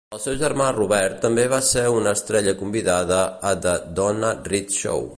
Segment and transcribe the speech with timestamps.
[0.17, 5.09] El seu germà Robert també va ser una estrella convidada a "The Donna Reed Show".